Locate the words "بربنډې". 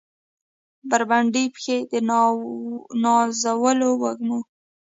0.89-1.43